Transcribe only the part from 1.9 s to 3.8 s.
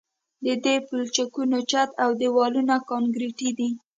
او دیوالونه کانکریټي دي